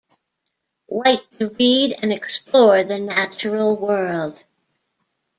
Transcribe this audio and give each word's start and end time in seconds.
White 0.87 1.29
to 1.37 1.49
read 1.59 1.93
and 2.01 2.11
explore 2.11 2.83
the 2.83 2.97
natural 2.97 3.75
world. 3.75 4.35